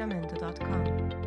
sacramento.com. 0.00 1.19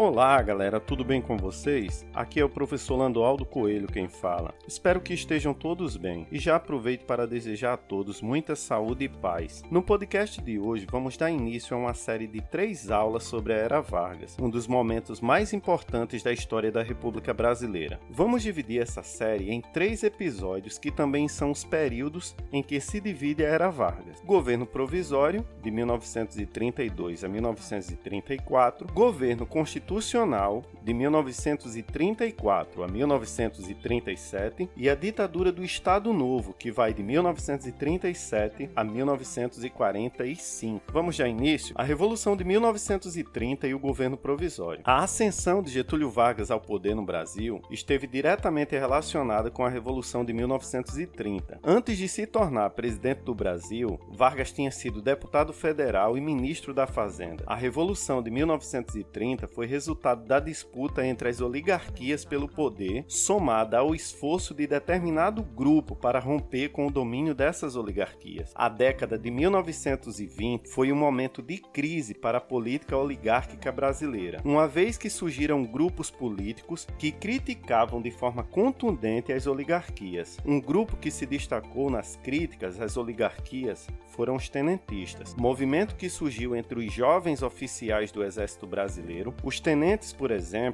Olá, 0.00 0.40
galera, 0.40 0.78
tudo 0.78 1.04
bem 1.04 1.20
com 1.20 1.36
vocês? 1.36 2.06
Aqui 2.14 2.38
é 2.38 2.44
o 2.44 2.48
professor 2.48 2.94
Landoaldo 2.94 3.44
Coelho 3.44 3.88
quem 3.88 4.08
fala. 4.08 4.54
Espero 4.64 5.00
que 5.00 5.12
estejam 5.12 5.52
todos 5.52 5.96
bem 5.96 6.24
e 6.30 6.38
já 6.38 6.54
aproveito 6.54 7.04
para 7.04 7.26
desejar 7.26 7.72
a 7.72 7.76
todos 7.76 8.22
muita 8.22 8.54
saúde 8.54 9.06
e 9.06 9.08
paz. 9.08 9.64
No 9.68 9.82
podcast 9.82 10.40
de 10.40 10.56
hoje, 10.56 10.86
vamos 10.88 11.16
dar 11.16 11.32
início 11.32 11.76
a 11.76 11.80
uma 11.80 11.94
série 11.94 12.28
de 12.28 12.40
três 12.40 12.92
aulas 12.92 13.24
sobre 13.24 13.52
a 13.52 13.56
Era 13.56 13.80
Vargas, 13.80 14.36
um 14.40 14.48
dos 14.48 14.68
momentos 14.68 15.20
mais 15.20 15.52
importantes 15.52 16.22
da 16.22 16.32
história 16.32 16.70
da 16.70 16.84
República 16.84 17.34
Brasileira. 17.34 17.98
Vamos 18.08 18.44
dividir 18.44 18.80
essa 18.80 19.02
série 19.02 19.50
em 19.50 19.60
três 19.60 20.04
episódios 20.04 20.78
que 20.78 20.92
também 20.92 21.26
são 21.26 21.50
os 21.50 21.64
períodos 21.64 22.36
em 22.52 22.62
que 22.62 22.78
se 22.78 23.00
divide 23.00 23.44
a 23.44 23.48
Era 23.48 23.68
Vargas: 23.68 24.22
Governo 24.24 24.64
Provisório, 24.64 25.44
de 25.60 25.72
1932 25.72 27.24
a 27.24 27.28
1934, 27.28 28.86
Governo 28.94 29.44
Constitucional 29.44 29.87
Constitucional 29.88 30.64
de 30.88 30.94
1934 30.94 32.82
a 32.82 32.88
1937 32.88 34.70
e 34.74 34.88
a 34.88 34.94
ditadura 34.94 35.52
do 35.52 35.62
Estado 35.62 36.14
Novo, 36.14 36.54
que 36.54 36.70
vai 36.70 36.94
de 36.94 37.02
1937 37.02 38.70
a 38.74 38.82
1945. 38.82 40.90
Vamos 40.90 41.14
já 41.14 41.28
início? 41.28 41.74
A 41.76 41.82
Revolução 41.82 42.34
de 42.34 42.42
1930 42.42 43.68
e 43.68 43.74
o 43.74 43.78
governo 43.78 44.16
provisório. 44.16 44.80
A 44.82 45.04
ascensão 45.04 45.62
de 45.62 45.70
Getúlio 45.70 46.08
Vargas 46.08 46.50
ao 46.50 46.58
poder 46.58 46.94
no 46.94 47.04
Brasil 47.04 47.60
esteve 47.70 48.06
diretamente 48.06 48.74
relacionada 48.74 49.50
com 49.50 49.66
a 49.66 49.68
Revolução 49.68 50.24
de 50.24 50.32
1930. 50.32 51.60
Antes 51.62 51.98
de 51.98 52.08
se 52.08 52.26
tornar 52.26 52.70
presidente 52.70 53.24
do 53.24 53.34
Brasil, 53.34 54.00
Vargas 54.10 54.52
tinha 54.52 54.70
sido 54.70 55.02
deputado 55.02 55.52
federal 55.52 56.16
e 56.16 56.20
ministro 56.22 56.72
da 56.72 56.86
Fazenda. 56.86 57.44
A 57.46 57.54
Revolução 57.54 58.22
de 58.22 58.30
1930 58.30 59.46
foi 59.48 59.66
resultado 59.66 60.24
da 60.24 60.40
disputa 60.40 60.77
entre 61.04 61.28
as 61.28 61.40
oligarquias 61.40 62.24
pelo 62.24 62.48
poder, 62.48 63.04
somada 63.08 63.78
ao 63.78 63.94
esforço 63.94 64.54
de 64.54 64.66
determinado 64.66 65.42
grupo 65.42 65.96
para 65.96 66.20
romper 66.20 66.68
com 66.68 66.86
o 66.86 66.90
domínio 66.90 67.34
dessas 67.34 67.74
oligarquias. 67.74 68.52
A 68.54 68.68
década 68.68 69.18
de 69.18 69.30
1920 69.30 70.68
foi 70.68 70.92
um 70.92 70.96
momento 70.96 71.42
de 71.42 71.58
crise 71.58 72.14
para 72.14 72.38
a 72.38 72.40
política 72.40 72.96
oligárquica 72.96 73.72
brasileira, 73.72 74.40
uma 74.44 74.68
vez 74.68 74.96
que 74.96 75.10
surgiram 75.10 75.64
grupos 75.64 76.10
políticos 76.10 76.86
que 76.98 77.10
criticavam 77.10 78.00
de 78.00 78.10
forma 78.10 78.44
contundente 78.44 79.32
as 79.32 79.46
oligarquias. 79.46 80.38
Um 80.46 80.60
grupo 80.60 80.96
que 80.96 81.10
se 81.10 81.26
destacou 81.26 81.90
nas 81.90 82.16
críticas 82.16 82.80
às 82.80 82.96
oligarquias 82.96 83.88
foram 84.06 84.36
os 84.36 84.48
tenentistas, 84.48 85.34
movimento 85.34 85.96
que 85.96 86.08
surgiu 86.08 86.54
entre 86.54 86.78
os 86.78 86.92
jovens 86.92 87.42
oficiais 87.42 88.10
do 88.10 88.24
Exército 88.24 88.66
Brasileiro, 88.66 89.34
os 89.42 89.60
tenentes, 89.60 90.12
por 90.12 90.30
exemplo, 90.30 90.67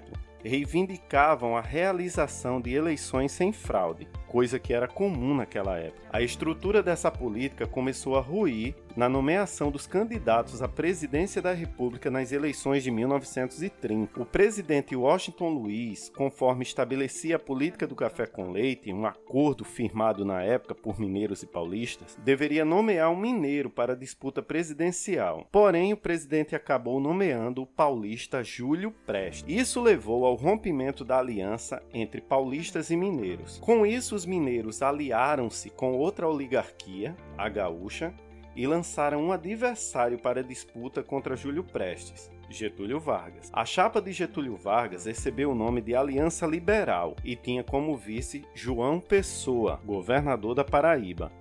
reivindicavam 0.45 1.57
a 1.57 1.61
realização 1.61 2.61
de 2.61 2.73
eleições 2.75 3.33
sem 3.33 3.53
fraude, 3.53 4.07
coisa 4.35 4.59
que 4.59 4.75
era 4.75 4.89
comum 4.89 5.33
naquela 5.33 5.79
época. 5.79 6.09
A 6.13 6.21
estrutura 6.21 6.83
dessa 6.83 7.09
política 7.09 7.69
começou 7.69 8.17
a 8.17 8.21
ruir 8.21 8.75
na 8.97 9.09
nomeação 9.09 9.71
dos 9.71 9.87
candidatos 9.87 10.61
à 10.61 10.69
presidência 10.69 11.41
da 11.41 11.53
República 11.53 12.11
nas 12.11 12.33
eleições 12.33 12.83
de 12.83 12.91
1930. 12.91 14.21
O 14.21 14.27
presidente 14.27 14.95
Washington 14.95 15.51
Luiz, 15.51 16.09
conforme 16.09 16.65
estabelecia 16.65 17.37
a 17.37 17.39
política 17.39 17.87
do 17.87 17.95
café 17.95 18.27
com 18.27 18.51
leite, 18.51 18.93
um 18.93 19.07
acordo 19.07 19.65
firmado 19.65 20.25
na 20.25 20.43
época 20.43 20.75
por 20.75 20.99
mineiros 20.99 21.45
e 21.45 21.47
paulistas, 21.47 22.17
deveria 22.25 22.65
nomear 22.65 23.11
um 23.11 23.17
mineiro 23.17 23.71
para 23.71 23.93
a 23.93 23.97
disputa 23.97 24.43
presidencial. 24.43 25.47
Porém, 25.51 25.93
o 25.93 25.97
presidente 25.97 26.57
acabou 26.57 26.99
nomeando 26.99 27.63
o 27.63 27.67
paulista 27.67 28.43
Júlio 28.43 28.93
Prestes. 29.07 29.45
Isso 29.47 29.81
levou 29.81 30.25
ao 30.25 30.35
rompimento 30.35 31.05
da 31.05 31.19
aliança 31.19 31.81
entre 31.93 32.21
paulistas 32.21 32.91
e 32.91 32.97
mineiros. 32.97 33.59
Com 33.59 33.85
isso, 33.87 34.15
os 34.15 34.24
mineiros 34.25 34.83
aliaram-se 34.83 35.71
com 35.71 35.93
outra 35.93 36.29
oligarquia, 36.29 37.17
a 37.37 37.49
gaúcha, 37.49 38.15
e 38.57 38.67
lançaram 38.67 39.23
um 39.23 39.33
adversário 39.33 40.19
para 40.19 40.43
disputa 40.43 41.03
contra 41.03 41.37
Júlio 41.37 41.65
Prestes, 41.65 42.31
Getúlio 42.49 43.01
Vargas. 43.01 43.51
A 43.53 43.65
chapa 43.65 44.01
de 44.01 44.13
Getúlio 44.13 44.57
Vargas 44.57 45.07
recebeu 45.07 45.51
o 45.51 45.55
nome 45.55 45.81
de 45.81 45.95
Aliança 45.95 46.47
Liberal 46.47 47.17
e 47.25 47.35
tinha 47.35 47.65
como 47.65 47.97
vice 47.97 48.45
João 48.55 49.01
Pessoa, 49.01 49.81
governador 49.85 50.55
da 50.55 50.65
Paraíba. 50.65 51.33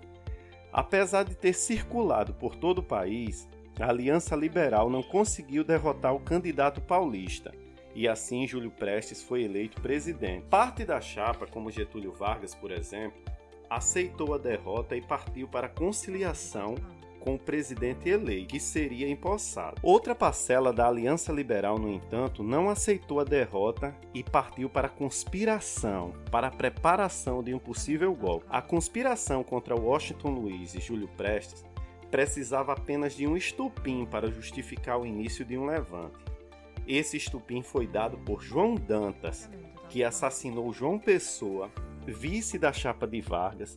Apesar 0.72 1.24
de 1.24 1.36
ter 1.36 1.54
circulado 1.54 2.34
por 2.34 2.56
todo 2.56 2.80
o 2.80 2.84
país, 2.84 3.48
a 3.80 3.90
Aliança 3.90 4.36
Liberal 4.36 4.90
não 4.90 5.04
conseguiu 5.04 5.64
derrotar 5.64 6.16
o 6.16 6.20
candidato 6.20 6.82
paulista 6.82 7.52
e 7.96 8.08
assim 8.08 8.48
Júlio 8.48 8.72
Prestes 8.72 9.22
foi 9.22 9.44
eleito 9.44 9.82
presidente. 9.82 10.46
Parte 10.50 10.84
da 10.84 11.00
chapa, 11.00 11.46
como 11.46 11.72
Getúlio 11.72 12.12
Vargas, 12.12 12.56
por 12.56 12.72
exemplo, 12.72 13.22
aceitou 13.70 14.34
a 14.34 14.38
derrota 14.38 14.96
e 14.96 15.02
partiu 15.02 15.48
para 15.48 15.68
a 15.68 15.70
conciliação 15.70 16.76
com 17.24 17.36
o 17.36 17.40
presidente 17.40 18.10
eleito, 18.10 18.50
que 18.50 18.60
seria 18.60 19.10
empossado. 19.10 19.80
Outra 19.82 20.14
parcela 20.14 20.74
da 20.74 20.88
Aliança 20.88 21.32
Liberal, 21.32 21.80
no 21.80 21.90
entanto, 21.90 22.44
não 22.44 22.70
aceitou 22.70 23.22
a 23.22 23.24
derrota 23.24 23.96
e 24.14 24.22
partiu 24.22 24.70
para 24.70 24.88
a 24.88 24.92
conspiração, 24.92 26.14
para 26.30 26.48
a 26.48 26.52
preparação 26.52 27.42
de 27.42 27.54
um 27.54 27.60
possível 27.60 28.14
golpe. 28.14 28.46
A 28.50 28.62
conspiração 28.62 29.42
contra 29.42 29.74
Washington 29.74 30.32
Luiz 30.32 30.76
e 30.76 30.82
Júlio 30.82 31.08
Prestes 31.16 31.64
precisava 32.12 32.74
apenas 32.74 33.16
de 33.16 33.26
um 33.26 33.38
estupim 33.38 34.06
para 34.06 34.30
justificar 34.30 35.00
o 35.00 35.06
início 35.06 35.46
de 35.46 35.58
um 35.58 35.66
levante. 35.66 36.33
Esse 36.88 37.18
estupim 37.18 37.62
foi 37.62 37.88
dado 37.88 38.18
por 38.18 38.42
João 38.42 38.76
Dantas, 38.76 39.50
que 39.90 40.04
assassinou 40.04 40.74
João 40.74 41.00
Pessoa, 41.00 41.72
vice 42.06 42.60
da 42.60 42.74
chapa 42.74 43.08
de 43.08 43.22
Vargas, 43.22 43.74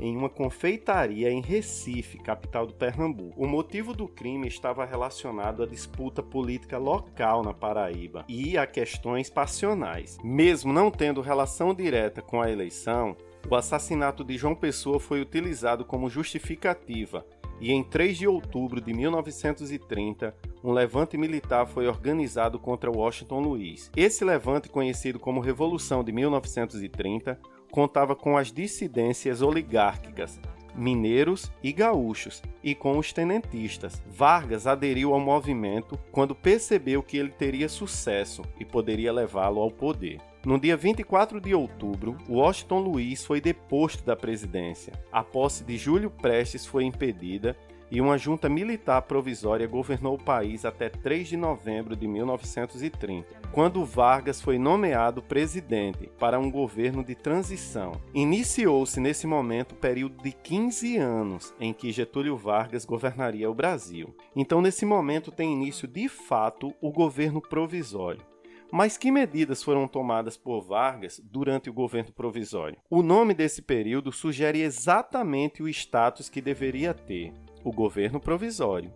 em 0.00 0.16
uma 0.16 0.28
confeitaria 0.28 1.30
em 1.30 1.40
Recife, 1.40 2.18
capital 2.18 2.66
do 2.66 2.74
Pernambuco. 2.74 3.40
O 3.40 3.46
motivo 3.46 3.94
do 3.94 4.08
crime 4.08 4.48
estava 4.48 4.84
relacionado 4.84 5.62
à 5.62 5.66
disputa 5.66 6.22
política 6.22 6.78
local 6.78 7.42
na 7.42 7.52
Paraíba 7.52 8.24
e 8.26 8.56
a 8.56 8.66
questões 8.66 9.28
passionais. 9.28 10.16
Mesmo 10.24 10.72
não 10.72 10.90
tendo 10.90 11.20
relação 11.20 11.74
direta 11.74 12.22
com 12.22 12.40
a 12.40 12.50
eleição, 12.50 13.16
o 13.48 13.54
assassinato 13.54 14.24
de 14.24 14.36
João 14.38 14.54
Pessoa 14.54 14.98
foi 14.98 15.20
utilizado 15.20 15.84
como 15.84 16.08
justificativa 16.08 17.24
e 17.60 17.70
em 17.72 17.84
3 17.84 18.16
de 18.16 18.26
outubro 18.26 18.80
de 18.80 18.94
1930, 18.94 20.34
um 20.62 20.72
levante 20.72 21.16
militar 21.16 21.66
foi 21.66 21.86
organizado 21.86 22.58
contra 22.58 22.90
Washington 22.90 23.40
Luiz. 23.40 23.90
Esse 23.96 24.24
levante, 24.24 24.68
conhecido 24.68 25.18
como 25.18 25.40
Revolução 25.40 26.04
de 26.04 26.12
1930, 26.12 27.38
contava 27.70 28.14
com 28.14 28.36
as 28.36 28.52
dissidências 28.52 29.42
oligárquicas, 29.42 30.40
mineiros 30.74 31.50
e 31.62 31.72
gaúchos, 31.72 32.42
e 32.62 32.74
com 32.74 32.98
os 32.98 33.12
tenentistas. 33.12 34.02
Vargas 34.06 34.66
aderiu 34.66 35.14
ao 35.14 35.20
movimento 35.20 35.98
quando 36.12 36.34
percebeu 36.34 37.02
que 37.02 37.16
ele 37.16 37.30
teria 37.30 37.68
sucesso 37.68 38.42
e 38.58 38.64
poderia 38.64 39.12
levá-lo 39.12 39.60
ao 39.60 39.70
poder. 39.70 40.20
No 40.44 40.58
dia 40.58 40.74
24 40.74 41.38
de 41.38 41.54
outubro, 41.54 42.16
Washington 42.26 42.78
Luiz 42.78 43.24
foi 43.26 43.42
deposto 43.42 44.02
da 44.04 44.16
presidência. 44.16 44.94
A 45.12 45.22
posse 45.22 45.62
de 45.64 45.76
Júlio 45.76 46.10
Prestes 46.10 46.64
foi 46.64 46.84
impedida 46.84 47.54
e 47.90 48.00
uma 48.00 48.16
junta 48.16 48.48
militar 48.48 49.02
provisória 49.02 49.66
governou 49.66 50.14
o 50.14 50.22
país 50.22 50.64
até 50.64 50.88
3 50.88 51.28
de 51.28 51.36
novembro 51.36 51.96
de 51.96 52.06
1930, 52.06 53.26
quando 53.52 53.84
Vargas 53.84 54.40
foi 54.40 54.58
nomeado 54.58 55.22
presidente 55.22 56.10
para 56.18 56.38
um 56.38 56.50
governo 56.50 57.02
de 57.02 57.14
transição. 57.14 57.92
Iniciou-se 58.14 59.00
nesse 59.00 59.26
momento 59.26 59.72
o 59.72 59.76
período 59.76 60.22
de 60.22 60.32
15 60.32 60.96
anos 60.96 61.54
em 61.58 61.72
que 61.72 61.92
Getúlio 61.92 62.36
Vargas 62.36 62.84
governaria 62.84 63.50
o 63.50 63.54
Brasil. 63.54 64.14
Então, 64.36 64.60
nesse 64.60 64.86
momento, 64.86 65.32
tem 65.32 65.52
início 65.52 65.88
de 65.88 66.08
fato 66.08 66.72
o 66.80 66.92
governo 66.92 67.40
provisório. 67.40 68.30
Mas 68.72 68.96
que 68.96 69.10
medidas 69.10 69.64
foram 69.64 69.88
tomadas 69.88 70.36
por 70.36 70.60
Vargas 70.60 71.20
durante 71.24 71.68
o 71.68 71.72
governo 71.72 72.12
provisório? 72.12 72.78
O 72.88 73.02
nome 73.02 73.34
desse 73.34 73.60
período 73.60 74.12
sugere 74.12 74.60
exatamente 74.62 75.60
o 75.60 75.68
status 75.68 76.28
que 76.28 76.40
deveria 76.40 76.94
ter 76.94 77.32
o 77.64 77.72
governo 77.72 78.20
provisório. 78.20 78.92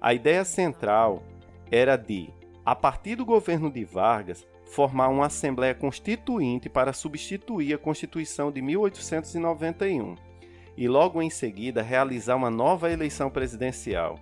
A 0.00 0.12
ideia 0.12 0.44
central 0.44 1.22
era 1.70 1.96
de, 1.96 2.28
a 2.64 2.74
partir 2.74 3.16
do 3.16 3.24
governo 3.24 3.70
de 3.70 3.84
Vargas, 3.84 4.46
formar 4.66 5.08
uma 5.08 5.26
Assembleia 5.26 5.74
Constituinte 5.74 6.68
para 6.68 6.92
substituir 6.92 7.74
a 7.74 7.78
Constituição 7.78 8.50
de 8.50 8.60
1891. 8.60 10.14
e 10.76 10.88
logo 10.88 11.22
em 11.22 11.30
seguida 11.30 11.82
realizar 11.82 12.34
uma 12.34 12.50
nova 12.50 12.90
eleição 12.90 13.30
presidencial. 13.30 14.18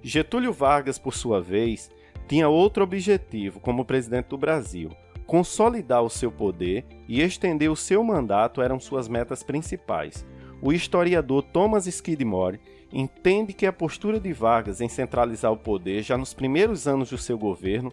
Getúlio 0.00 0.52
Vargas, 0.52 0.96
por 0.96 1.12
sua 1.12 1.40
vez, 1.40 1.90
tinha 2.28 2.48
outro 2.48 2.84
objetivo 2.84 3.58
como 3.58 3.84
presidente 3.84 4.26
do 4.26 4.38
Brasil. 4.38 4.90
Consolidar 5.26 6.02
o 6.02 6.08
seu 6.08 6.30
poder 6.30 6.86
e 7.08 7.20
estender 7.20 7.70
o 7.70 7.76
seu 7.76 8.04
mandato 8.04 8.62
eram 8.62 8.78
suas 8.78 9.08
metas 9.08 9.42
principais. 9.42 10.24
O 10.62 10.72
historiador 10.72 11.42
Thomas 11.42 11.86
Skidmore 11.86 12.60
entende 12.92 13.52
que 13.52 13.66
a 13.66 13.72
postura 13.72 14.18
de 14.18 14.32
Vargas 14.32 14.80
em 14.80 14.88
centralizar 14.88 15.52
o 15.52 15.56
poder 15.56 16.02
já 16.02 16.16
nos 16.16 16.32
primeiros 16.32 16.86
anos 16.86 17.10
do 17.10 17.18
seu 17.18 17.38
governo 17.38 17.92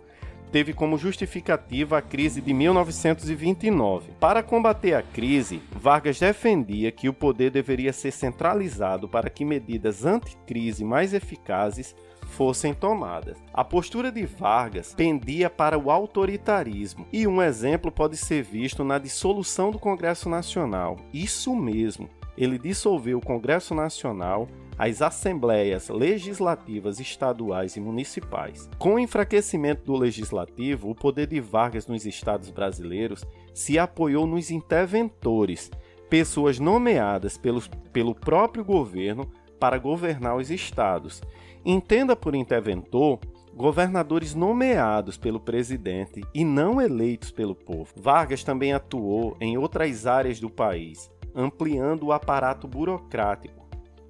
teve 0.51 0.73
como 0.73 0.97
justificativa 0.97 1.97
a 1.97 2.01
crise 2.01 2.39
de 2.39 2.53
1929. 2.53 4.11
Para 4.19 4.41
combater 4.41 4.93
a 4.93 5.01
crise, 5.01 5.61
Vargas 5.71 6.19
defendia 6.19 6.91
que 6.91 7.09
o 7.09 7.13
poder 7.13 7.51
deveria 7.51 7.91
ser 7.91 8.11
centralizado 8.11 9.09
para 9.09 9.29
que 9.29 9.43
medidas 9.43 10.05
anticrise 10.05 10.83
mais 10.85 11.13
eficazes 11.13 11.93
fossem 12.25 12.73
tomadas. 12.73 13.37
A 13.53 13.63
postura 13.63 14.11
de 14.11 14.25
Vargas 14.25 14.93
pendia 14.93 15.49
para 15.49 15.77
o 15.77 15.91
autoritarismo, 15.91 17.05
e 17.11 17.27
um 17.27 17.41
exemplo 17.41 17.91
pode 17.91 18.17
ser 18.17 18.43
visto 18.43 18.83
na 18.83 18.97
dissolução 18.97 19.71
do 19.71 19.79
Congresso 19.79 20.29
Nacional. 20.29 20.97
Isso 21.13 21.55
mesmo, 21.55 22.09
ele 22.37 22.57
dissolveu 22.57 23.17
o 23.17 23.25
Congresso 23.25 23.73
Nacional 23.75 24.47
as 24.77 25.01
assembleias 25.01 25.89
legislativas 25.89 26.99
estaduais 26.99 27.75
e 27.75 27.79
municipais. 27.79 28.69
Com 28.77 28.95
o 28.95 28.99
enfraquecimento 28.99 29.83
do 29.85 29.95
legislativo, 29.95 30.89
o 30.89 30.95
poder 30.95 31.27
de 31.27 31.39
Vargas 31.39 31.87
nos 31.87 32.05
estados 32.05 32.49
brasileiros 32.49 33.23
se 33.53 33.79
apoiou 33.79 34.27
nos 34.27 34.51
interventores, 34.51 35.71
pessoas 36.09 36.59
nomeadas 36.59 37.37
pelos, 37.37 37.67
pelo 37.91 38.13
próprio 38.13 38.63
governo 38.63 39.29
para 39.59 39.77
governar 39.77 40.35
os 40.35 40.51
estados. 40.51 41.21
Entenda 41.63 42.15
por 42.15 42.35
interventor 42.35 43.19
governadores 43.55 44.35
nomeados 44.35 45.17
pelo 45.17 45.39
presidente 45.39 46.21
e 46.33 46.43
não 46.43 46.81
eleitos 46.81 47.31
pelo 47.31 47.55
povo. 47.55 47.93
Vargas 47.95 48.43
também 48.43 48.73
atuou 48.73 49.37
em 49.39 49.57
outras 49.57 50.05
áreas 50.05 50.41
do 50.41 50.49
país, 50.49 51.09
ampliando 51.33 52.07
o 52.07 52.11
aparato 52.11 52.67
burocrático 52.67 53.64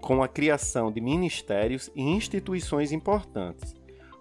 com 0.05 0.21
a 0.21 0.27
criação 0.27 0.91
de 0.91 1.01
ministérios 1.01 1.89
e 1.95 2.03
instituições 2.03 2.91
importantes, 2.91 3.75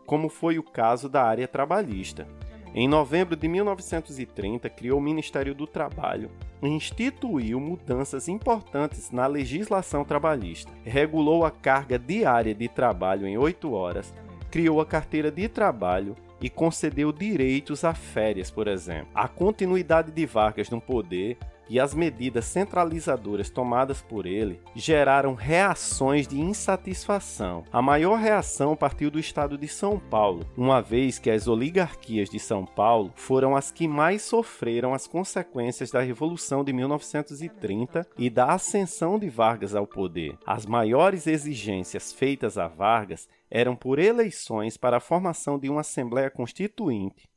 como 0.07 0.31
foi 0.31 0.59
o 0.59 0.63
caso 0.63 1.11
da 1.11 1.23
área 1.23 1.47
trabalhista. 1.47 2.27
Em 2.75 2.89
novembro 2.89 3.37
de 3.37 3.47
1930, 3.47 4.71
criou 4.71 4.99
o 4.99 5.03
Ministério 5.03 5.55
do 5.55 5.67
Trabalho 5.67 6.31
e 6.63 6.69
instituiu 6.69 7.61
mudanças 7.61 8.29
importantes 8.29 9.11
na 9.11 9.27
legislação 9.27 10.07
trabalhista. 10.07 10.73
Regulou 10.85 11.45
a 11.45 11.51
carga 11.51 11.99
diária 11.99 12.55
de 12.55 12.67
trabalho 12.67 13.27
em 13.27 13.37
oito 13.37 13.71
horas, 13.75 14.15
criou 14.51 14.81
a 14.81 14.87
carteira 14.87 15.31
de 15.31 15.51
trabalho 15.51 16.17
e 16.45 16.51
concedeu 16.51 17.11
direitos 17.11 17.85
a 17.85 17.95
férias, 17.95 18.51
por 18.51 18.69
exemplo. 18.69 19.09
A 19.15 19.27
continuidade 19.27 20.13
de 20.13 20.27
Vargas 20.27 20.69
no 20.69 20.79
poder 20.79 21.39
e 21.71 21.81
as 21.81 21.95
medidas 21.95 22.45
centralizadoras 22.45 23.49
tomadas 23.49 24.03
por 24.03 24.27
ele 24.27 24.61
geraram 24.75 25.33
reações 25.33 26.29
de 26.29 26.39
insatisfação. 26.39 27.65
A 27.73 27.81
maior 27.81 28.19
reação 28.19 28.77
partiu 28.77 29.11
do 29.11 29.19
estado 29.19 29.57
de 29.57 29.67
São 29.67 29.99
Paulo, 29.99 30.45
uma 30.55 30.83
vez 30.83 31.19
que 31.19 31.31
as 31.31 31.49
oligarquias 31.49 32.29
de 32.29 32.39
São 32.39 32.67
Paulo 32.67 33.11
foram 33.17 33.57
as 33.57 33.71
que 33.71 33.89
mais 33.89 34.21
sofreram 34.21 34.93
as 34.93 35.07
consequências 35.07 35.91
da 35.91 36.03
Revolução 36.03 36.63
de 36.63 36.75
1930 36.75 38.07
e 38.19 38.29
da 38.29 38.53
ascensão 38.53 39.19
de 39.19 39.31
Vargas 39.31 39.75
ao 39.75 39.87
poder. 39.87 40.37
As 40.47 40.67
maiores 40.67 41.27
exigências 41.27 42.13
feitas 42.13 42.59
a 42.59 42.69
Vargas 42.69 43.27
eram 43.55 43.75
por 43.75 43.99
eleições 43.99 44.77
para 44.77 44.99
a 44.99 45.01
formação 45.01 45.59
de 45.59 45.71
uma 45.71 45.81
Assembleia 45.81 46.29
Constituinte 46.29 47.33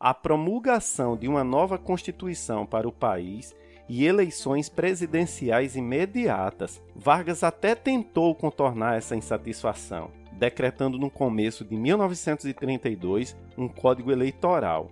a 0.00 0.14
promulgação 0.14 1.14
de 1.14 1.28
uma 1.28 1.44
nova 1.44 1.76
Constituição 1.76 2.64
para 2.64 2.88
o 2.88 2.92
país 2.92 3.54
e 3.86 4.06
eleições 4.06 4.70
presidenciais 4.70 5.76
imediatas. 5.76 6.82
Vargas 6.96 7.44
até 7.44 7.74
tentou 7.74 8.34
contornar 8.34 8.96
essa 8.96 9.14
insatisfação, 9.14 10.10
decretando 10.32 10.98
no 10.98 11.10
começo 11.10 11.66
de 11.66 11.76
1932 11.76 13.36
um 13.58 13.68
código 13.68 14.10
eleitoral 14.10 14.90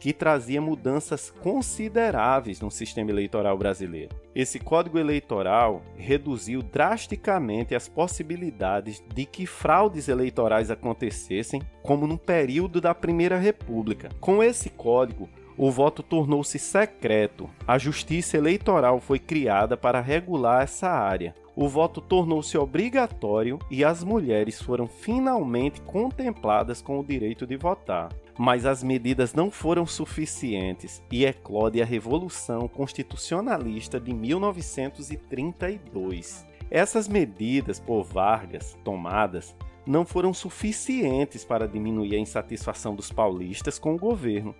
que 0.00 0.14
trazia 0.14 0.60
mudanças 0.62 1.30
consideráveis 1.30 2.58
no 2.58 2.70
sistema 2.70 3.10
eleitoral 3.10 3.56
brasileiro. 3.56 4.16
Esse 4.34 4.58
código 4.58 4.98
eleitoral 4.98 5.82
reduziu 5.94 6.62
drasticamente 6.62 7.74
as 7.74 7.86
possibilidades 7.86 9.04
de 9.14 9.26
que 9.26 9.44
fraudes 9.44 10.08
eleitorais 10.08 10.70
acontecessem, 10.70 11.60
como 11.82 12.06
no 12.06 12.16
período 12.16 12.80
da 12.80 12.94
Primeira 12.94 13.36
República. 13.36 14.08
Com 14.18 14.42
esse 14.42 14.70
código, 14.70 15.28
o 15.56 15.70
voto 15.70 16.02
tornou-se 16.02 16.58
secreto. 16.58 17.50
A 17.68 17.76
justiça 17.76 18.38
eleitoral 18.38 18.98
foi 18.98 19.18
criada 19.18 19.76
para 19.76 20.00
regular 20.00 20.62
essa 20.62 20.88
área. 20.88 21.34
O 21.54 21.68
voto 21.68 22.00
tornou-se 22.00 22.56
obrigatório 22.56 23.58
e 23.70 23.84
as 23.84 24.02
mulheres 24.02 24.62
foram 24.62 24.86
finalmente 24.86 25.82
contempladas 25.82 26.80
com 26.80 26.98
o 26.98 27.04
direito 27.04 27.46
de 27.46 27.58
votar. 27.58 28.08
Mas 28.42 28.64
as 28.64 28.82
medidas 28.82 29.34
não 29.34 29.50
foram 29.50 29.84
suficientes 29.84 31.02
e 31.12 31.26
eclode 31.26 31.82
a 31.82 31.84
Revolução 31.84 32.66
Constitucionalista 32.66 34.00
de 34.00 34.14
1932. 34.14 36.46
Essas 36.70 37.06
medidas 37.06 37.78
por 37.78 38.02
Vargas 38.02 38.78
tomadas 38.82 39.54
não 39.86 40.06
foram 40.06 40.32
suficientes 40.32 41.44
para 41.44 41.68
diminuir 41.68 42.14
a 42.14 42.18
insatisfação 42.18 42.94
dos 42.94 43.12
paulistas 43.12 43.78
com 43.78 43.94
o 43.94 43.98
governo 43.98 44.54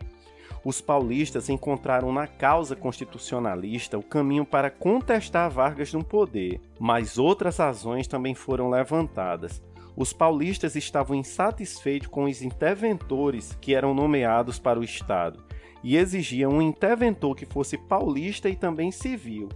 os 0.65 0.81
paulistas 0.81 1.49
encontraram 1.49 2.13
na 2.13 2.27
causa 2.27 2.77
constitucionalista 2.77 3.99
o 3.99 4.03
caminho 4.03 4.45
para 4.45 4.71
contestar 4.71 5.51
Vargas 5.51 5.93
no 5.93 6.05
poder, 6.05 6.61
mas 6.79 7.17
outras 7.17 7.57
razões 7.57 8.07
também 8.07 8.35
foram 8.35 8.69
levantadas. 8.69 9.63
Os 10.01 10.15
paulistas 10.15 10.77
estavam 10.77 11.15
insatisfeitos 11.15 12.09
com 12.09 12.25
os 12.25 12.41
interventores 12.41 13.55
que 13.61 13.75
eram 13.75 13.93
nomeados 13.93 14.59
para 14.59 14.81
o 14.81 14.83
Estado 14.83 15.45
e 15.85 15.99
exigiam 15.99 16.53
um 16.53 16.63
interventor 16.63 17.37
que 17.37 17.45
fosse 17.45 17.77
paulista 17.77 18.49
e 18.49 18.57
também 18.57 18.91
civil. 18.91 19.51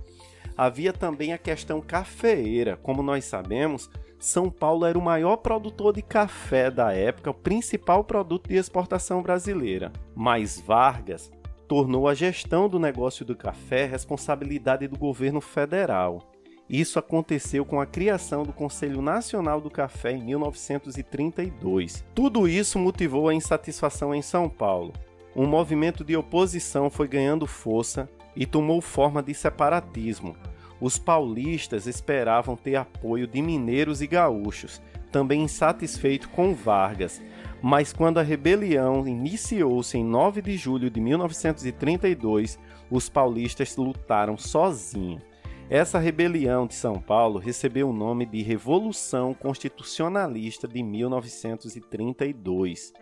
Havia 0.55 0.93
também 0.93 1.33
a 1.33 1.39
questão 1.39 1.81
cafeeira. 1.81 2.77
Como 2.77 3.03
nós 3.03 3.25
sabemos, 3.25 3.89
São 4.19 4.51
Paulo 4.51 4.85
era 4.85 4.99
o 4.99 5.03
maior 5.03 5.39
produtor 5.39 5.95
de 5.95 6.03
café 6.03 6.71
da 6.71 6.93
época, 6.93 7.31
o 7.31 7.35
principal 7.35 8.05
produto 8.05 8.47
de 8.47 8.57
exportação 8.57 9.23
brasileira. 9.23 9.91
Mas 10.15 10.61
Vargas 10.61 11.33
tornou 11.67 12.07
a 12.07 12.13
gestão 12.13 12.69
do 12.69 12.79
negócio 12.79 13.25
do 13.25 13.35
café 13.35 13.87
responsabilidade 13.87 14.87
do 14.89 14.99
governo 14.99 15.41
federal. 15.41 16.34
Isso 16.69 16.99
aconteceu 16.99 17.65
com 17.65 17.81
a 17.81 17.87
criação 17.87 18.43
do 18.43 18.53
Conselho 18.53 19.03
Nacional 19.03 19.61
do 19.61 19.71
Café 19.71 20.13
em 20.13 20.25
1932. 20.25 22.05
Tudo 22.15 22.49
isso 22.49 22.79
motivou 22.79 23.29
a 23.29 23.35
insatisfação 23.35 24.15
em 24.15 24.23
São 24.23 24.49
Paulo. 24.49 24.93
Um 25.37 25.47
movimento 25.47 26.03
de 26.05 26.17
oposição 26.17 26.89
foi 26.89 27.07
ganhando 27.07 27.47
força 27.47 28.09
e 28.35 28.47
tomou 28.47 28.81
forma 28.81 29.23
de 29.23 29.35
separatismo. 29.35 30.37
Os 30.81 30.99
paulistas 30.99 31.87
esperavam 31.87 32.57
ter 32.57 32.77
apoio 32.77 33.27
de 33.27 33.43
mineiros 33.43 34.01
e 34.01 34.07
gaúchos, 34.07 34.81
também 35.13 35.43
insatisfeitos 35.43 36.29
com 36.29 36.55
Vargas, 36.55 37.23
mas 37.63 37.93
quando 37.93 38.19
a 38.19 38.23
rebelião 38.23 39.07
iniciou-se 39.07 39.97
em 39.97 40.05
9 40.05 40.43
de 40.43 40.57
julho 40.57 40.91
de 40.91 41.01
1932, 41.01 42.59
os 42.91 43.09
paulistas 43.09 43.77
lutaram 43.77 44.37
sozinhos. 44.37 45.34
Essa 45.71 45.99
rebelião 45.99 46.67
de 46.67 46.75
São 46.75 47.01
Paulo 47.01 47.39
recebeu 47.39 47.89
o 47.89 47.93
nome 47.93 48.27
de 48.27 48.43
Revolução 48.43 49.33
Constitucionalista 49.33 50.69
de 50.69 50.83
1932. 50.83 52.93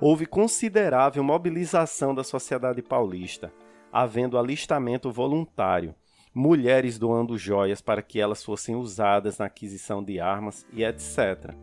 Houve 0.00 0.24
considerável 0.26 1.22
mobilização 1.22 2.14
da 2.14 2.24
sociedade 2.24 2.80
paulista 2.82 3.52
havendo 3.92 4.38
alistamento 4.38 5.12
voluntário, 5.12 5.94
mulheres 6.34 6.98
doando 6.98 7.36
joias 7.36 7.82
para 7.82 8.00
que 8.00 8.18
elas 8.18 8.42
fossem 8.42 8.74
usadas 8.74 9.36
na 9.36 9.44
aquisição 9.44 10.02
de 10.02 10.18
armas 10.18 10.66
e 10.72 10.82
etc. 10.82 11.54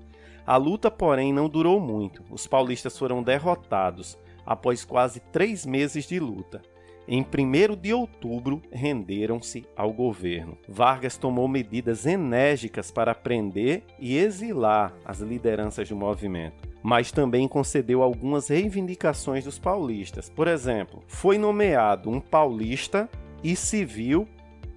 A 0.45 0.55
luta, 0.57 0.91
porém, 0.91 1.33
não 1.33 1.49
durou 1.49 1.79
muito. 1.79 2.23
Os 2.29 2.45
paulistas 2.45 2.97
foram 2.97 3.23
derrotados 3.23 4.17
após 4.45 4.85
quase 4.85 5.19
três 5.31 5.65
meses 5.65 6.05
de 6.05 6.19
luta. 6.19 6.61
Em 7.07 7.21
1 7.21 7.75
de 7.75 7.93
outubro, 7.93 8.61
renderam-se 8.71 9.65
ao 9.75 9.91
governo. 9.91 10.57
Vargas 10.67 11.17
tomou 11.17 11.47
medidas 11.47 12.05
enérgicas 12.05 12.91
para 12.91 13.15
prender 13.15 13.83
e 13.99 14.17
exilar 14.17 14.93
as 15.03 15.19
lideranças 15.19 15.89
do 15.89 15.95
movimento 15.95 16.69
mas 16.81 17.11
também 17.11 17.47
concedeu 17.47 18.01
algumas 18.01 18.47
reivindicações 18.47 19.43
dos 19.43 19.59
paulistas. 19.59 20.29
Por 20.29 20.47
exemplo, 20.47 21.03
foi 21.07 21.37
nomeado 21.37 22.09
um 22.09 22.21
paulista 22.21 23.09
e 23.43 23.55
civil 23.55 24.27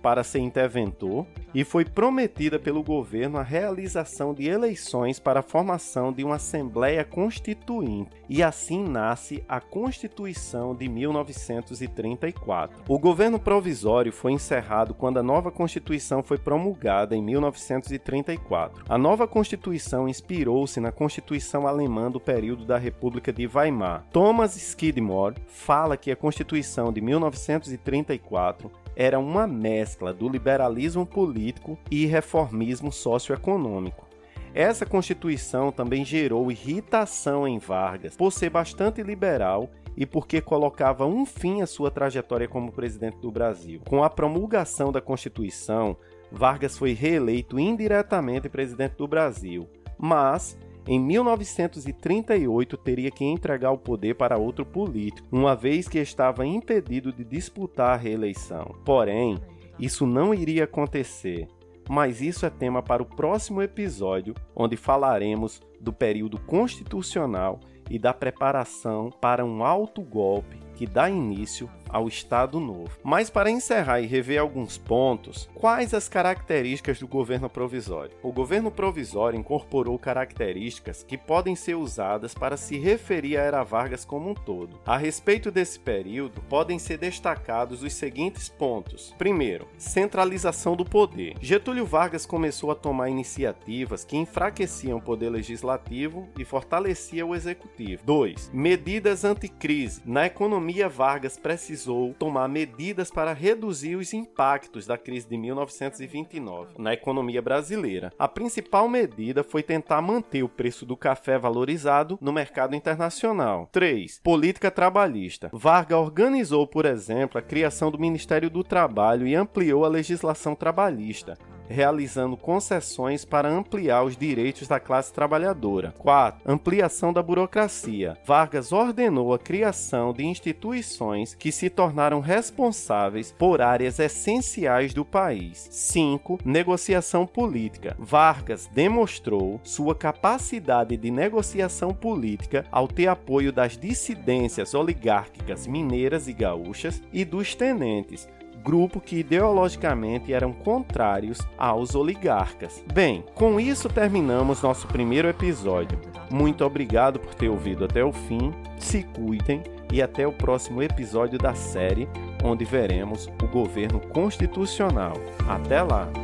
para 0.03 0.25
ser 0.25 0.41
interventor 0.41 1.27
e 1.55 1.65
foi 1.65 1.85
prometida 1.85 2.59
pelo 2.59 2.83
governo 2.83 3.39
a 3.39 3.43
realização 3.43 4.35
de 4.35 4.49
eleições 4.49 5.19
para 5.19 5.41
a 5.41 5.43
formação 5.43 6.13
de 6.13 6.25
uma 6.25 6.37
Assembleia 6.37 7.05
Constituinte, 7.05 8.11
e 8.29 8.43
assim 8.43 8.83
nasce 8.83 9.45
a 9.49 9.61
Constituição 9.61 10.75
de 10.75 10.89
1934. 10.89 12.83
O 12.89 12.99
governo 12.99 13.39
provisório 13.39 14.13
foi 14.13 14.33
encerrado 14.33 14.95
quando 14.95 15.19
a 15.19 15.23
nova 15.23 15.51
Constituição 15.51 16.23
foi 16.23 16.39
promulgada 16.39 17.15
em 17.15 17.23
1934. 17.23 18.85
A 18.89 18.99
nova 18.99 19.27
Constituição 19.27 20.09
inspirou-se 20.09 20.81
na 20.81 20.91
Constituição 20.91 21.67
alemã 21.67 22.11
do 22.11 22.21
período 22.21 22.65
da 22.65 22.79
República 22.79 23.33
de 23.33 23.47
Weimar. 23.47 24.05
Thomas 24.13 24.57
Skidmore 24.57 25.37
fala 25.47 25.97
que 25.97 26.11
a 26.11 26.17
Constituição 26.17 26.93
de 26.93 27.01
1934 27.01 28.82
era 28.95 29.19
uma 29.19 29.47
mescla 29.47 30.13
do 30.13 30.29
liberalismo 30.29 31.07
político 31.07 31.79
e 31.91 32.07
reformismo 32.07 32.93
socioeconômico. 32.93 34.07
Essa 34.55 34.85
Constituição 34.85 35.73
também 35.73 36.05
gerou 36.05 36.51
irritação 36.51 37.49
em 37.49 37.59
Vargas 37.59 38.17
por 38.17 38.31
ser 38.31 38.51
bastante 38.51 39.03
liberal 39.03 39.71
e 39.97 40.05
porque 40.05 40.41
colocava 40.41 41.07
um 41.07 41.25
fim 41.25 41.63
à 41.63 41.67
sua 41.67 41.91
trajetória 41.91 42.49
como 42.49 42.73
presidente 42.73 43.19
do 43.19 43.31
Brasil. 43.31 43.81
Com 43.89 44.03
a 44.03 44.11
promulgação 44.11 44.93
da 44.93 45.01
Constituição, 45.01 45.97
Vargas 46.31 46.77
foi 46.77 46.93
reeleito 46.93 47.59
indiretamente 47.59 48.49
presidente 48.49 48.97
do 48.97 49.07
Brasil, 49.07 49.69
mas 49.99 50.57
em 50.87 50.99
1938 50.99 52.77
teria 52.77 53.11
que 53.11 53.25
entregar 53.25 53.71
o 53.71 53.79
poder 53.79 54.15
para 54.15 54.39
outro 54.39 54.67
político, 54.67 55.27
uma 55.31 55.55
vez 55.55 55.89
que 55.89 55.99
estava 55.99 56.45
impedido 56.45 57.13
de 57.13 57.25
disputar 57.25 57.95
a 57.95 57.97
reeleição. 57.97 58.75
Porém, 58.85 59.39
isso 59.79 60.07
não 60.07 60.35
iria 60.35 60.65
acontecer. 60.65 61.49
Mas 61.89 62.21
isso 62.21 62.47
é 62.47 62.51
tema 62.51 62.83
para 62.83 63.03
o 63.03 63.07
próximo 63.07 63.61
episódio, 63.61 64.35
onde 64.55 64.77
falaremos 64.77 65.61
do 65.81 65.93
período 65.93 66.39
constitucional 66.41 67.59
e 67.91 67.99
da 67.99 68.15
preparação 68.15 69.11
para 69.11 69.45
um 69.45 69.65
alto 69.65 70.01
golpe 70.01 70.59
que 70.75 70.87
dá 70.87 71.11
início 71.11 71.69
ao 71.93 72.09
Estado 72.09 72.59
Novo. 72.59 72.91
Mas 73.05 73.31
para 73.31 73.51
encerrar 73.51 74.01
e 74.01 74.07
rever 74.07 74.41
alguns 74.41 74.79
pontos, 74.79 75.49
quais 75.55 75.93
as 75.93 76.09
características 76.09 76.99
do 76.99 77.07
governo 77.07 77.49
provisório? 77.49 78.17
O 78.23 78.33
governo 78.33 78.71
provisório 78.71 79.39
incorporou 79.39 79.99
características 79.99 81.03
que 81.03 81.19
podem 81.19 81.55
ser 81.55 81.75
usadas 81.75 82.35
para 82.35 82.57
se 82.57 82.79
referir 82.79 83.37
a 83.37 83.43
Era 83.43 83.63
Vargas 83.63 84.05
como 84.05 84.31
um 84.31 84.35
todo. 84.35 84.81
A 84.87 84.97
respeito 84.97 85.51
desse 85.51 85.79
período, 85.79 86.41
podem 86.49 86.79
ser 86.79 86.97
destacados 86.97 87.83
os 87.83 87.93
seguintes 87.93 88.49
pontos. 88.49 89.15
Primeiro, 89.19 89.69
centralização 89.77 90.75
do 90.75 90.85
poder. 90.85 91.35
Getúlio 91.41 91.85
Vargas 91.85 92.25
começou 92.25 92.71
a 92.71 92.75
tomar 92.75 93.11
iniciativas 93.11 94.05
que 94.05 94.17
enfraqueciam 94.17 94.99
o 94.99 95.03
poder 95.03 95.29
legislativo 95.31 96.29
e 96.39 96.45
fortalecia 96.45 97.27
o 97.27 97.35
executivo. 97.35 98.03
2. 98.05 98.51
Medidas 98.53 99.25
anticrise. 99.25 100.01
Na 100.05 100.27
economia, 100.27 100.89
Vargas 100.89 101.37
precisou 101.37 101.82
precisou 101.83 102.15
tomar 102.15 102.49
medidas 102.49 103.11
para 103.11 103.33
reduzir 103.33 103.97
os 103.97 104.13
impactos 104.13 104.87
da 104.87 104.97
crise 104.97 105.29
de 105.29 105.37
1929 105.37 106.75
na 106.79 106.93
economia 106.93 107.43
brasileira. 107.43 108.13
A 108.17 108.29
principal 108.29 108.89
medida 108.89 109.43
foi 109.43 109.63
tentar 109.63 110.01
manter 110.01 110.45
o 110.45 110.49
preço 110.49 110.87
do 110.87 110.97
café 110.97 111.37
valorizado 111.39 112.19
no 112.21 112.33
mercado 112.33 112.77
internacional. 112.77 113.69
3. 113.73 114.21
Política 114.23 114.71
trabalhista. 114.71 115.51
Vargas 115.53 115.99
organizou, 115.99 116.67
por 116.67 116.87
exemplo, 116.87 117.39
a 117.39 117.43
criação 117.43 117.91
do 117.91 117.99
Ministério 117.99 118.49
do 118.49 118.63
Trabalho 118.63 119.27
e 119.27 119.35
ampliou 119.35 119.85
a 119.85 119.89
legislação 119.89 120.55
trabalhista, 120.55 121.37
realizando 121.69 122.37
concessões 122.37 123.25
para 123.25 123.49
ampliar 123.49 124.05
os 124.05 124.17
direitos 124.17 124.69
da 124.69 124.81
classe 124.81 125.13
trabalhadora. 125.13 125.95
4. 125.99 126.41
Ampliação 126.51 127.13
da 127.13 127.23
burocracia. 127.23 128.17
Vargas 128.25 128.73
ordenou 128.73 129.33
a 129.33 129.39
criação 129.39 130.13
de 130.13 130.25
instituições 130.25 131.35
que 131.35 131.53
se 131.53 131.71
tornaram 131.71 132.21
responsáveis 132.21 133.33
por 133.33 133.61
áreas 133.61 133.99
essenciais 133.99 134.93
do 134.93 135.05
país. 135.05 135.69
5. 135.71 136.39
Negociação 136.45 137.27
política. 137.27 137.97
Vargas 137.99 138.69
demonstrou 138.73 139.61
sua 139.63 139.95
capacidade 139.95 140.97
de 140.97 141.11
negociação 141.11 141.95
política 141.95 142.65
ao 142.71 142.89
ter 142.89 143.07
apoio 143.07 143.53
das 143.53 143.77
dissidências 143.77 144.75
oligárquicas 144.75 145.67
mineiras 145.67 146.29
e 146.29 146.33
gaúchas 146.33 147.03
e 147.13 147.25
dos 147.25 147.55
tenentes, 147.55 148.29
grupo 148.63 149.01
que 149.01 149.19
ideologicamente 149.19 150.33
eram 150.33 150.53
contrários 150.53 151.39
aos 151.59 151.95
oligarcas. 151.95 152.83
Bem, 152.93 153.25
com 153.35 153.59
isso 153.59 153.89
terminamos 153.89 154.63
nosso 154.63 154.87
primeiro 154.87 155.29
episódio. 155.29 155.99
Muito 156.31 156.65
obrigado 156.65 157.19
por 157.19 157.35
ter 157.35 157.49
ouvido 157.49 157.85
até 157.85 158.05
o 158.05 158.13
fim. 158.13 158.53
Se 158.79 159.03
cuidem 159.03 159.63
e 159.93 160.01
até 160.01 160.27
o 160.27 160.33
próximo 160.33 160.83
episódio 160.83 161.39
da 161.39 161.55
série, 161.55 162.09
onde 162.43 162.65
veremos 162.65 163.29
o 163.43 163.47
governo 163.47 164.01
constitucional. 164.01 165.15
Até 165.47 165.83
lá! 165.83 166.22